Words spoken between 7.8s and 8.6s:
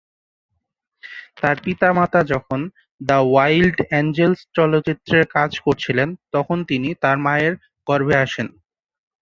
গর্ভে আসেন।